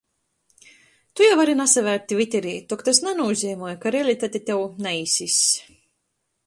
[1.19, 5.41] Tu jau vari nasavērt tviterī, tok tys nanūzeimoj, ka realitate tev naīsiss.